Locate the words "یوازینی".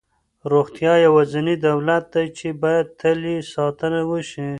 1.05-1.55